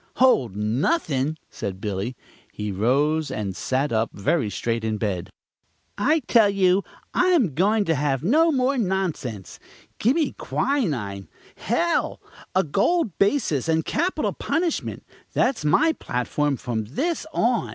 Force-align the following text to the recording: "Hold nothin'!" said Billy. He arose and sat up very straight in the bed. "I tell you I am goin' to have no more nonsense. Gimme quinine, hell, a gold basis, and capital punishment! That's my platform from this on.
"Hold 0.15 0.55
nothin'!" 0.55 1.37
said 1.51 1.79
Billy. 1.79 2.15
He 2.51 2.71
arose 2.71 3.29
and 3.29 3.55
sat 3.55 3.91
up 3.93 4.09
very 4.13 4.49
straight 4.49 4.83
in 4.83 4.93
the 4.93 4.97
bed. 4.97 5.29
"I 5.95 6.21
tell 6.21 6.49
you 6.49 6.83
I 7.13 7.27
am 7.27 7.53
goin' 7.53 7.85
to 7.85 7.93
have 7.93 8.23
no 8.23 8.51
more 8.51 8.79
nonsense. 8.79 9.59
Gimme 9.99 10.31
quinine, 10.39 11.27
hell, 11.55 12.19
a 12.55 12.63
gold 12.63 13.15
basis, 13.19 13.69
and 13.69 13.85
capital 13.85 14.33
punishment! 14.33 15.03
That's 15.33 15.63
my 15.63 15.93
platform 15.93 16.57
from 16.57 16.85
this 16.85 17.27
on. 17.31 17.69